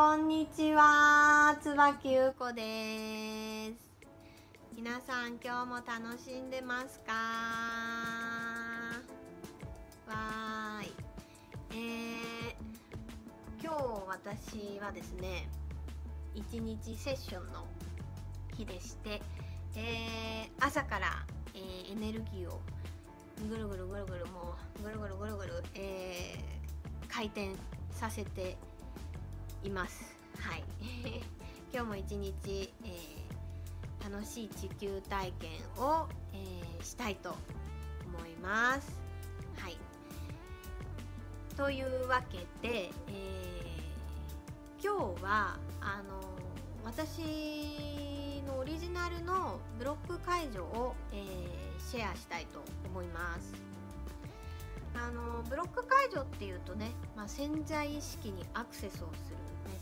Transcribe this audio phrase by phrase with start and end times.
[0.00, 3.72] こんにちは椿ゆうこです。
[4.76, 7.12] 皆さん今日も楽しんでますか？
[10.06, 10.92] わーい。
[11.72, 13.76] えー、今日
[14.06, 15.48] 私はですね
[16.32, 17.66] 一日セッションの
[18.56, 19.20] 日でして、
[19.74, 22.60] えー朝から、えーエネルギーを
[23.48, 27.50] ぐるぐるぐるぐるもうぐるぐるぐるぐる、えー回転
[27.90, 28.56] させて
[29.64, 30.16] います。
[30.38, 30.64] はい。
[31.72, 33.28] 今日も一日、えー
[34.00, 37.34] 楽しい地球体験を、えーしたいと
[38.06, 38.92] 思います。
[39.58, 39.76] はい。
[41.56, 46.20] というわけで、えー今日はあの
[46.84, 53.52] 私のオリジナルのブロック解除を、えーシェアしたいと思います。
[54.94, 59.36] あのブロック解除っていうとね、まあ、潜在意識にアクセスをする、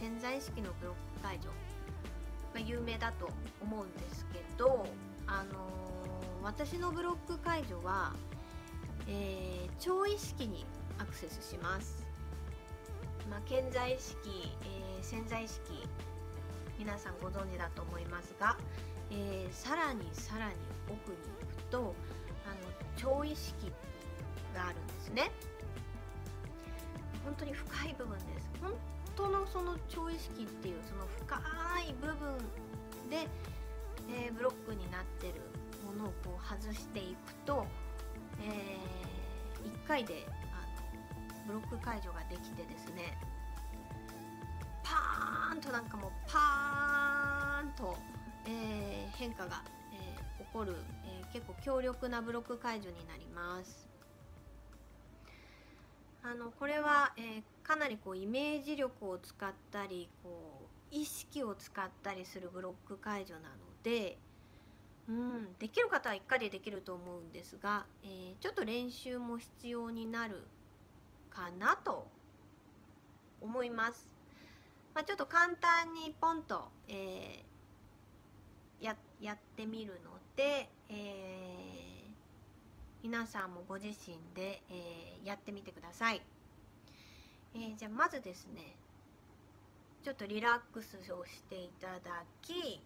[0.00, 1.50] 潜在意識のブロック解除、
[2.54, 3.28] まあ、有名だと
[3.60, 4.86] 思うんですけど、
[5.26, 5.68] あの
[6.42, 8.14] 私のブロック解除は、
[9.06, 10.66] えー超意識に
[10.98, 12.06] アクセスします、
[13.30, 15.86] まあ、潜在意識、えー潜在意識
[16.78, 18.56] 皆さんご存知だと思いますが、
[19.10, 20.54] えーさらにさらに
[20.88, 21.94] 奥に行くと
[22.46, 22.56] あの
[22.96, 23.70] 超意識
[24.54, 25.30] があるんですね。
[27.22, 28.50] 本当に深い部分です。
[29.28, 31.36] のその超意識っていうその深
[31.88, 32.38] い部分
[33.10, 33.28] で、
[34.08, 35.34] えーブロックになってる
[35.84, 37.66] ものをこう外していくと、
[38.40, 38.78] え
[39.62, 40.64] 1回であ
[41.46, 43.18] のブロック解除ができてですね
[44.82, 47.96] パーンとなんかもうパーンと、
[48.46, 49.62] えー変化が、
[49.92, 53.89] え起こる、え結構強力なブロック解除になります。
[56.22, 63.46] あのこれは、えーかなりこうイメージ力を使ったりこう意識を使ったりするブロック解除なの
[63.84, 64.18] で、
[65.08, 70.42] うん、できる方は1回でできると思うんですが、えーちょっと練習も必要になる
[71.30, 72.08] かなと
[73.40, 74.08] 思います。
[74.94, 80.68] まあ、ちょっと簡単にポンと、えーややってみるので、
[83.02, 86.22] 皆さんもご自身で、えーやってみてください。
[87.54, 88.76] えーじゃあまずですね
[90.02, 92.80] ちょっとリラックスをしていただき、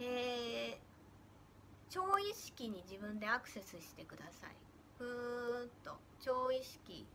[0.00, 0.86] えー
[1.88, 4.50] 超意識に自分でアクセスしてください。
[4.98, 7.06] ふーっと超意識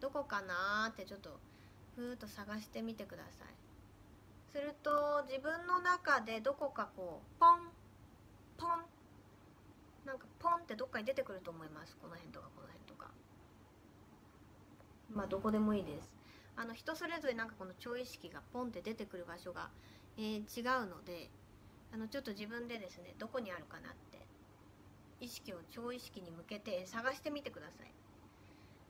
[0.00, 1.40] どこかなーってちょっと
[1.96, 3.48] ふーっと探してみてください。
[4.52, 7.60] すると自分の中でどこかこうポン
[8.58, 8.91] ポンなんかポン
[10.72, 11.96] ってどっかに出てくると思います。
[12.00, 13.10] この辺とかこの辺とか。
[15.12, 16.10] まあどこでもいいです。
[16.56, 19.70] あの人それぞれなんかこの超意識がポンって出てくる場所が、
[20.16, 21.30] えー違うので
[21.92, 24.26] あのちょっと自分でですねどこにあるかなって
[25.20, 27.92] 意識を超意識に向けて探してみてください。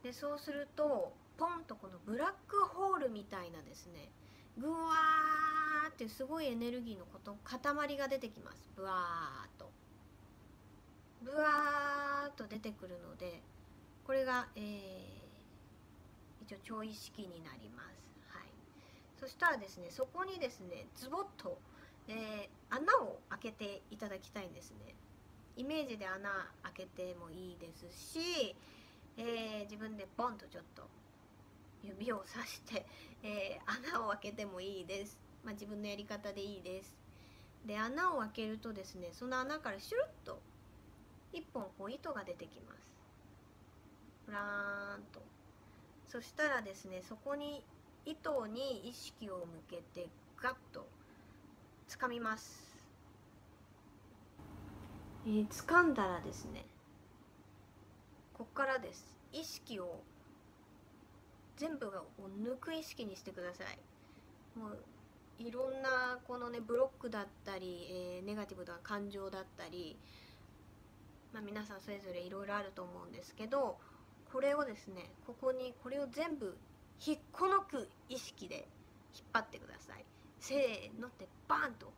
[0.03, 4.11] でそうするとポンとこのブラックホールみたいなですね
[4.59, 8.71] ぐわーってすごいエネルギーのこと塊が出てきます。
[8.77, 9.72] ブワーっと
[11.25, 13.41] ブワーっと出てくるので
[14.05, 15.23] これが、えー
[16.43, 17.87] 一応超意識になります。
[18.29, 18.49] はい。
[19.19, 21.57] そしたらですねそこにですねズボッと、
[22.09, 24.95] えー穴を開けていただきたいんですね。
[25.57, 26.29] イメージで穴
[26.63, 28.57] 開けてもいいですし、
[29.17, 30.83] えー自分でボンとちょっと
[31.85, 32.87] 指をさして、
[33.23, 36.97] えー穴を開けてもいいです、まあ、自分のやり方でいいです。
[37.65, 40.41] で穴を開けるとですねその穴からシュルッと
[41.33, 42.79] 一本こう糸が出てきます。
[44.27, 45.21] ブラーンと。
[46.09, 47.65] そしたらですねそこに
[48.05, 50.09] 糸に意識を向けて
[50.43, 50.87] ガッと
[51.89, 52.77] 掴みます、
[55.25, 56.67] えー掴んだらですね
[58.35, 59.17] こっからです。
[59.33, 60.01] 意識を
[61.57, 62.05] 全部がを
[62.43, 64.59] 抜く意識にしてください。
[64.59, 64.79] もう
[65.39, 69.97] いろんなこのねブロックだったり、えーネガティブな感情だったり
[71.33, 73.79] まあ、皆さんそれぞれいろいろあると思うんですけど
[74.31, 76.57] これをですねここにこれを全部
[77.05, 78.69] 引っこ抜く意識で
[79.15, 80.05] 引っ張ってください。
[80.39, 81.93] せーのってバーンと。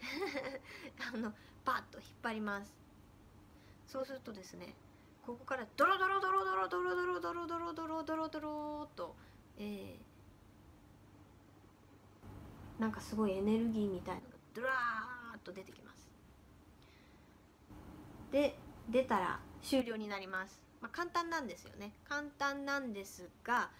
[1.14, 1.32] あの
[1.64, 2.74] バッと引っ張ります。
[3.86, 4.74] そうするとですね
[5.24, 9.16] ここからドロドロドロドロドロドロドロドロドロドロドロと、
[9.58, 10.10] えー
[12.80, 16.08] なんかすごいエネルギーみたいなのがドラーッと出てきます。
[18.32, 18.56] で
[18.90, 21.92] 出たら終了になります、まあ、簡単なんですよね。
[22.08, 23.70] 簡単なんですが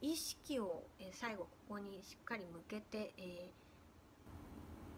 [0.00, 3.50] 意識を、え最後ここにしっかり向けて、え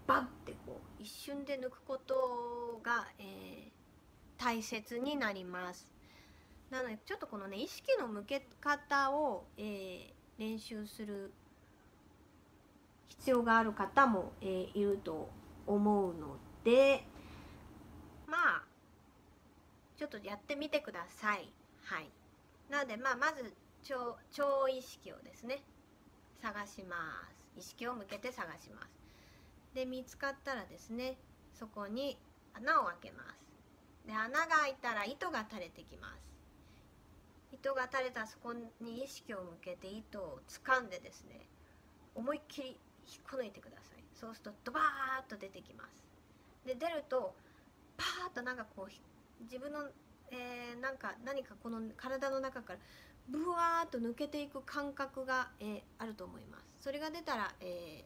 [0.04, 3.70] ー、バンってこう一瞬で抜くことが、えー、
[4.36, 5.88] 大切になります。
[6.70, 11.32] なのでちょっとこのね意識の向け方を、えー、練習する
[13.08, 15.28] 必要がある方も、えー、いると
[15.66, 17.04] 思うので
[18.26, 18.62] まあ
[19.98, 21.50] ちょっとやってみてください。
[21.84, 22.08] はい。
[22.70, 25.62] なのでまあまず超超意識をですね
[26.42, 26.96] 探しま
[27.56, 27.60] す。
[27.60, 28.88] 意識を向けて探します。
[29.74, 31.16] で見つかったらですね
[31.54, 32.18] そこに
[32.54, 34.06] 穴を開けます。
[34.06, 36.26] で穴が開いたら糸が垂れてきます。
[37.52, 41.40] 糸が垂れたそこに意識を向けて糸を掴んでですね
[42.14, 42.76] 思いっきり引っ
[43.30, 44.04] こ抜いてください。
[44.14, 45.88] そうするとドバーッと出てきます。
[46.66, 47.34] で出ると
[47.96, 49.00] パーッとなんかこう引っ
[49.42, 49.80] 自分の、
[50.30, 52.78] えー、なんか何かこの体の中から
[53.28, 56.84] ブワーッと抜けていく感覚が、えー、あると思います。
[56.84, 58.04] それが出たら、え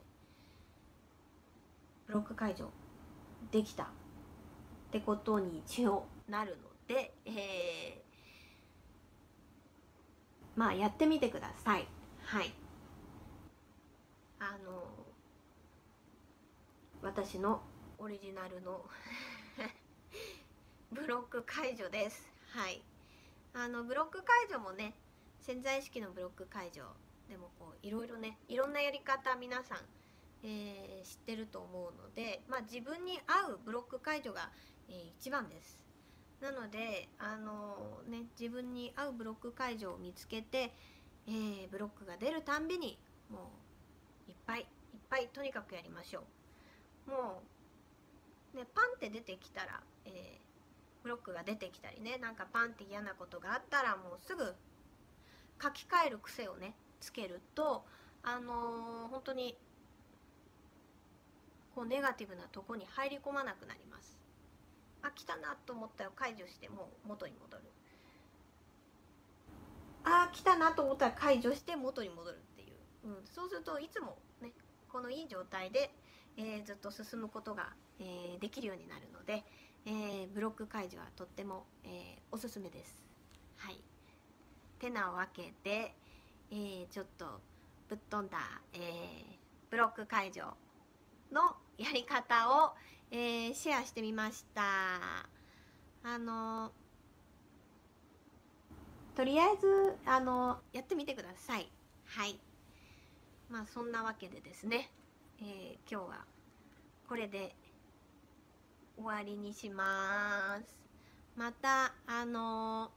[2.06, 2.70] ー、ブロック解除
[3.50, 3.84] できた。
[3.84, 3.86] っ
[4.92, 8.02] てことに一応なるので、え
[10.56, 11.86] まあやってみてください。
[12.24, 12.52] はい。
[14.40, 14.82] あの
[17.02, 17.62] 私の
[17.98, 18.84] オリジナルの
[20.92, 22.28] ブロック解除です。
[22.52, 22.82] はい。
[23.54, 24.92] あのブロック解除もね
[25.38, 26.82] 潜在意識のブロック解除
[27.28, 29.78] でもこういろいろねいろんなやり方皆さん、
[30.42, 34.50] えー、知ってると思うので、まあ、自分に合うブロック解除が、
[34.88, 35.78] えー、一番です。
[36.40, 40.74] なのであのね自分に合うブロック解除を見つけて、
[41.28, 42.98] えー、ブロックが出るたんびに
[43.30, 43.52] も
[44.26, 44.66] ういっぱいいっ
[45.08, 46.24] ぱいとにかくやりましょ
[47.06, 47.10] う。
[47.12, 47.42] も
[48.54, 50.49] うねパンって出てきたら、えー、
[51.10, 54.54] ロックが出てきたりねなんかパンって嫌なことがあったらもうすぐ
[55.62, 57.84] 書き換える癖をねつけると
[58.22, 59.56] あのー、本当に
[61.74, 64.18] こうネガティブなとこに入り込まなくなります。
[65.02, 67.62] あ来たなと思ったら解除してもう元に戻る。
[70.04, 72.64] あ来たなと思ったら解除して元に戻るってい
[73.04, 74.50] う、うん、そうするといつもね
[74.88, 75.90] このいい状態で、
[76.36, 77.68] えー、ずっと進むことが、
[77.98, 79.44] えー、できるようになるので、
[79.86, 83.02] えー、ブロック解除はとっても、えおすすめです。
[83.56, 83.80] はい、
[84.78, 85.94] 手なわけで、
[86.50, 87.40] えちょっと
[87.88, 88.38] ぶっ飛んだ、
[88.72, 88.78] え
[89.70, 90.44] ブロック解除
[91.32, 92.74] のやり方を、
[93.10, 94.62] えー、シェアしてみました。
[96.02, 96.72] あの
[99.14, 101.70] とりあえずあのやってみてください。
[102.06, 102.38] はい。
[103.48, 104.90] まあそんなわけでですね、
[105.40, 106.24] えー、今日は
[107.08, 107.54] これで
[109.02, 110.76] 終わりにします
[111.36, 112.90] またあの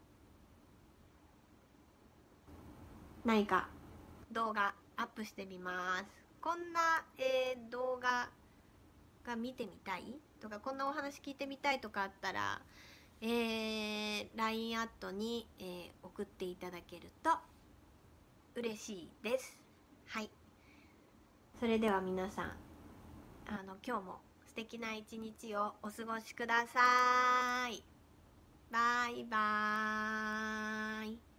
[3.23, 3.69] 何か
[4.31, 6.05] 動画アップしてみます
[6.41, 8.29] こんな、えー、動画
[9.25, 10.03] が見てみたい？
[10.41, 11.79] とかこんなお話聞いてみたい？
[11.79, 12.59] とかあったら、
[13.21, 17.29] えー、LINE アットに、えー、送っていただけると
[18.55, 19.57] 嬉しいです。
[20.07, 20.29] はい。
[21.57, 22.45] それでは皆さん、
[23.47, 24.19] あの今日も
[24.53, 27.83] 素敵な一日をお過ごしください。
[28.69, 31.32] バイバーイ。